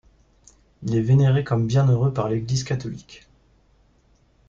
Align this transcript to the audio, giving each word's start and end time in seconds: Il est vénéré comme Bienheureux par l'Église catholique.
Il 0.81 0.95
est 0.95 1.01
vénéré 1.01 1.43
comme 1.43 1.67
Bienheureux 1.67 2.11
par 2.11 2.27
l'Église 2.27 2.63
catholique. 2.63 3.27